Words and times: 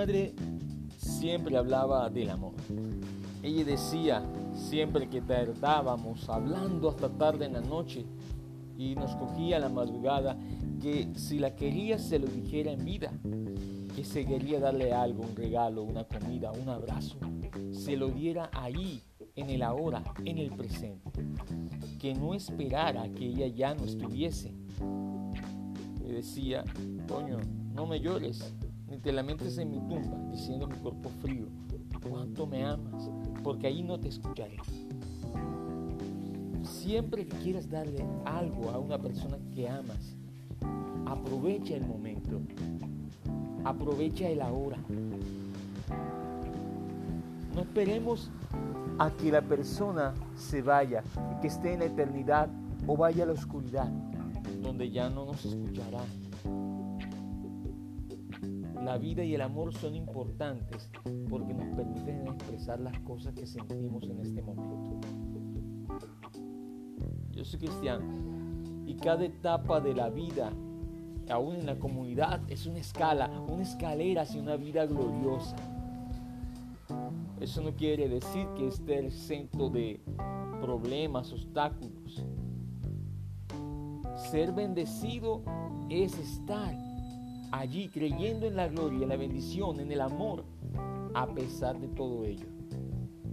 madre 0.00 0.32
siempre 0.96 1.58
hablaba 1.58 2.08
del 2.08 2.30
amor. 2.30 2.54
Ella 3.42 3.64
decía, 3.64 4.22
siempre 4.54 5.10
que 5.10 5.20
tardábamos 5.20 6.26
hablando 6.30 6.88
hasta 6.88 7.10
tarde 7.10 7.44
en 7.44 7.52
la 7.52 7.60
noche 7.60 8.06
y 8.78 8.94
nos 8.94 9.14
cogía 9.16 9.58
la 9.58 9.68
madrugada, 9.68 10.38
que 10.80 11.10
si 11.16 11.38
la 11.38 11.54
quería 11.54 11.98
se 11.98 12.18
lo 12.18 12.28
dijera 12.28 12.72
en 12.72 12.82
vida, 12.82 13.12
que 13.94 14.02
se 14.02 14.24
quería 14.24 14.58
darle 14.58 14.90
algo, 14.94 15.22
un 15.22 15.36
regalo, 15.36 15.82
una 15.82 16.04
comida, 16.04 16.50
un 16.50 16.70
abrazo, 16.70 17.18
se 17.70 17.94
lo 17.94 18.08
diera 18.08 18.48
ahí, 18.54 19.02
en 19.36 19.50
el 19.50 19.62
ahora, 19.62 20.02
en 20.24 20.38
el 20.38 20.50
presente, 20.50 21.10
que 21.98 22.14
no 22.14 22.32
esperara 22.32 23.06
que 23.10 23.26
ella 23.26 23.48
ya 23.48 23.74
no 23.74 23.84
estuviese. 23.84 24.54
Me 26.02 26.10
decía, 26.10 26.64
coño, 27.06 27.36
no 27.74 27.86
me 27.86 28.00
llores, 28.00 28.54
ni 28.90 28.98
te 28.98 29.12
lamentes 29.12 29.56
en 29.58 29.70
mi 29.70 29.78
tumba, 29.78 30.18
diciendo 30.32 30.66
mi 30.66 30.74
cuerpo 30.76 31.08
frío, 31.22 31.46
cuánto 32.08 32.46
me 32.46 32.64
amas, 32.64 33.08
porque 33.44 33.68
ahí 33.68 33.82
no 33.84 33.98
te 33.98 34.08
escucharé. 34.08 34.56
Siempre 36.64 37.26
que 37.26 37.36
quieras 37.38 37.70
darle 37.70 38.04
algo 38.24 38.70
a 38.70 38.78
una 38.78 38.98
persona 38.98 39.38
que 39.54 39.68
amas, 39.68 40.16
aprovecha 41.06 41.76
el 41.76 41.86
momento, 41.86 42.40
aprovecha 43.64 44.28
el 44.28 44.42
ahora. 44.42 44.78
No 47.54 47.60
esperemos 47.60 48.30
a 48.98 49.10
que 49.10 49.30
la 49.30 49.42
persona 49.42 50.14
se 50.36 50.62
vaya, 50.62 51.04
que 51.40 51.46
esté 51.46 51.74
en 51.74 51.80
la 51.80 51.86
eternidad 51.86 52.48
o 52.86 52.96
vaya 52.96 53.22
a 53.22 53.26
la 53.26 53.34
oscuridad, 53.34 53.88
donde 54.62 54.90
ya 54.90 55.08
no 55.08 55.26
nos 55.26 55.44
escuchará. 55.44 56.00
La 58.82 58.96
vida 58.96 59.22
y 59.22 59.34
el 59.34 59.42
amor 59.42 59.74
son 59.74 59.94
importantes 59.94 60.90
porque 61.28 61.52
nos 61.52 61.76
permiten 61.76 62.26
expresar 62.26 62.80
las 62.80 62.98
cosas 63.00 63.34
que 63.34 63.46
sentimos 63.46 64.04
en 64.04 64.20
este 64.20 64.40
momento. 64.40 65.06
Yo 67.30 67.44
soy 67.44 67.60
cristiano 67.60 68.04
y 68.86 68.94
cada 68.94 69.24
etapa 69.24 69.80
de 69.80 69.94
la 69.94 70.08
vida, 70.08 70.50
aún 71.28 71.56
en 71.56 71.66
la 71.66 71.78
comunidad, 71.78 72.40
es 72.48 72.64
una 72.66 72.78
escala, 72.78 73.30
una 73.48 73.62
escalera 73.62 74.22
hacia 74.22 74.40
una 74.40 74.56
vida 74.56 74.86
gloriosa. 74.86 75.56
Eso 77.38 77.60
no 77.60 77.74
quiere 77.76 78.08
decir 78.08 78.46
que 78.56 78.66
esté 78.68 79.06
exento 79.06 79.68
de 79.68 80.00
problemas, 80.60 81.32
obstáculos. 81.32 82.24
Ser 84.30 84.52
bendecido 84.52 85.42
es 85.88 86.18
estar 86.18 86.89
allí 87.52 87.88
creyendo 87.88 88.46
en 88.46 88.56
la 88.56 88.68
gloria, 88.68 89.02
en 89.02 89.08
la 89.08 89.16
bendición, 89.16 89.80
en 89.80 89.90
el 89.90 90.00
amor, 90.00 90.44
a 91.14 91.26
pesar 91.26 91.78
de 91.78 91.88
todo 91.88 92.24
ello, 92.24 92.46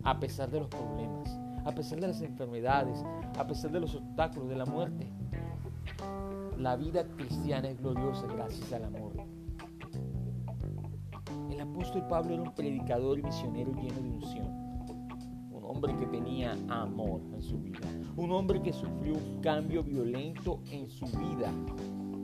a 0.03 0.19
pesar 0.19 0.49
de 0.49 0.59
los 0.59 0.69
problemas, 0.69 1.39
a 1.65 1.71
pesar 1.71 1.99
de 1.99 2.07
las 2.07 2.21
enfermedades, 2.21 3.03
a 3.37 3.45
pesar 3.45 3.71
de 3.71 3.79
los 3.79 3.95
obstáculos 3.95 4.49
de 4.49 4.55
la 4.55 4.65
muerte. 4.65 5.07
La 6.57 6.75
vida 6.75 7.05
cristiana 7.15 7.69
es 7.69 7.79
gloriosa 7.79 8.25
gracias 8.27 8.73
al 8.73 8.85
amor. 8.85 9.13
El 11.51 11.59
apóstol 11.61 12.07
Pablo 12.07 12.33
era 12.33 12.43
un 12.43 12.55
predicador 12.55 13.19
y 13.19 13.23
misionero 13.23 13.71
lleno 13.73 14.01
de 14.01 14.09
unción. 14.09 14.47
Un 15.51 15.63
hombre 15.63 15.95
que 15.97 16.07
tenía 16.07 16.57
amor 16.69 17.21
en 17.33 17.41
su 17.41 17.59
vida. 17.59 17.87
Un 18.15 18.31
hombre 18.31 18.61
que 18.61 18.73
sufrió 18.73 19.13
un 19.13 19.41
cambio 19.41 19.83
violento 19.83 20.59
en 20.71 20.89
su 20.89 21.05
vida 21.05 21.51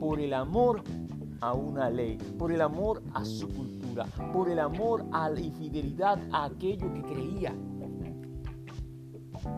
por 0.00 0.20
el 0.20 0.34
amor 0.34 0.82
a 1.40 1.52
una 1.52 1.90
ley, 1.90 2.16
por 2.38 2.52
el 2.52 2.60
amor 2.60 3.02
a 3.12 3.24
su 3.24 3.48
cultura, 3.48 4.06
por 4.32 4.48
el 4.48 4.58
amor 4.58 5.04
a 5.12 5.28
la 5.28 5.40
infidelidad 5.40 6.18
a 6.32 6.44
aquello 6.44 6.92
que 6.92 7.02
creía. 7.02 7.54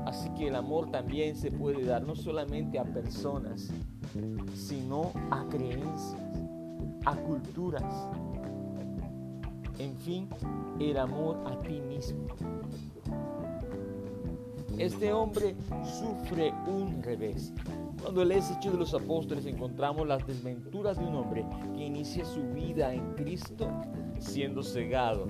Así 0.04 0.28
que 0.30 0.48
el 0.48 0.56
amor 0.56 0.90
también 0.90 1.36
se 1.36 1.50
puede 1.50 1.84
dar 1.84 2.02
no 2.02 2.14
solamente 2.14 2.78
a 2.78 2.84
personas, 2.84 3.70
sino 4.54 5.12
a 5.30 5.46
creencias, 5.48 6.16
a 7.04 7.16
culturas. 7.16 8.08
En 9.78 9.96
fin, 9.96 10.28
el 10.80 10.96
amor 10.96 11.38
a 11.46 11.60
ti 11.60 11.80
mismo. 11.80 12.26
Este 14.78 15.12
hombre 15.12 15.54
sufre 15.98 16.52
un 16.66 17.02
revés. 17.02 17.52
Cuando 18.06 18.24
lees 18.24 18.52
Hechos 18.52 18.72
de 18.72 18.78
los 18.78 18.94
Apóstoles 18.94 19.46
encontramos 19.46 20.06
las 20.06 20.24
desventuras 20.24 20.96
de 20.96 21.04
un 21.04 21.16
hombre 21.16 21.44
que 21.74 21.86
inicia 21.86 22.24
su 22.24 22.40
vida 22.52 22.94
en 22.94 23.14
Cristo 23.14 23.68
siendo 24.20 24.62
cegado, 24.62 25.26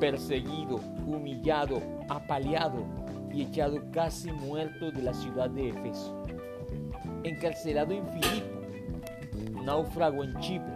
perseguido, 0.00 0.80
humillado, 1.06 1.82
apaleado 2.08 2.82
y 3.30 3.42
echado 3.42 3.76
casi 3.92 4.32
muerto 4.32 4.90
de 4.90 5.02
la 5.02 5.12
ciudad 5.12 5.50
de 5.50 5.68
Efeso. 5.68 6.24
Encarcelado 7.24 7.92
en 7.92 8.06
Filipo, 8.08 9.62
náufrago 9.62 10.24
en 10.24 10.40
Chipre, 10.40 10.72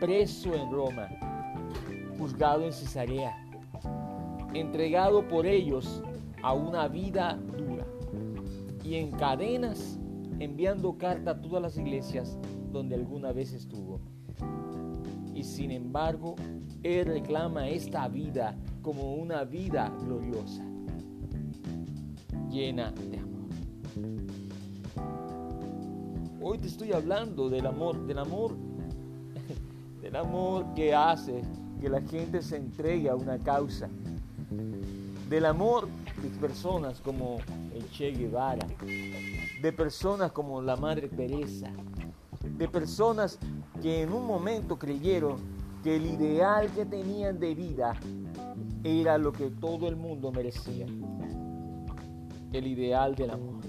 preso 0.00 0.54
en 0.54 0.72
Roma, 0.72 1.08
juzgado 2.16 2.64
en 2.64 2.72
Cesarea, 2.72 3.36
entregado 4.54 5.28
por 5.28 5.44
ellos 5.44 6.02
a 6.42 6.54
una 6.54 6.88
vida 6.88 7.38
dura 7.54 7.84
y 8.84 8.96
en 8.96 9.10
cadenas 9.12 9.98
enviando 10.38 10.96
carta 10.98 11.32
a 11.32 11.40
todas 11.40 11.62
las 11.62 11.78
iglesias 11.78 12.38
donde 12.70 12.94
alguna 12.94 13.32
vez 13.32 13.52
estuvo. 13.52 14.00
Y 15.34 15.42
sin 15.42 15.70
embargo, 15.70 16.36
Él 16.82 17.06
reclama 17.06 17.68
esta 17.68 18.06
vida 18.08 18.54
como 18.82 19.14
una 19.14 19.44
vida 19.44 19.90
gloriosa, 20.04 20.62
llena 22.50 22.92
de 22.92 23.18
amor. 23.18 23.48
Hoy 26.42 26.58
te 26.58 26.66
estoy 26.66 26.92
hablando 26.92 27.48
del 27.48 27.66
amor, 27.66 28.06
del 28.06 28.18
amor, 28.18 28.54
del 30.02 30.14
amor 30.14 30.74
que 30.74 30.94
hace 30.94 31.40
que 31.80 31.88
la 31.88 32.02
gente 32.02 32.42
se 32.42 32.56
entregue 32.56 33.08
a 33.08 33.16
una 33.16 33.38
causa, 33.38 33.88
del 35.30 35.46
amor 35.46 35.88
de 36.24 36.30
personas 36.38 37.00
como 37.00 37.36
el 37.74 37.90
Che 37.90 38.10
Guevara, 38.12 38.66
de 39.60 39.72
personas 39.72 40.32
como 40.32 40.62
la 40.62 40.74
Madre 40.76 41.08
Teresa, 41.08 41.70
de 42.40 42.68
personas 42.68 43.38
que 43.82 44.02
en 44.02 44.12
un 44.12 44.26
momento 44.26 44.78
creyeron 44.78 45.36
que 45.82 45.96
el 45.96 46.06
ideal 46.06 46.70
que 46.72 46.86
tenían 46.86 47.38
de 47.38 47.54
vida 47.54 47.94
era 48.82 49.18
lo 49.18 49.32
que 49.32 49.50
todo 49.50 49.86
el 49.86 49.96
mundo 49.96 50.32
merecía, 50.32 50.86
el 52.52 52.66
ideal 52.66 53.14
del 53.14 53.30
amor. 53.30 53.60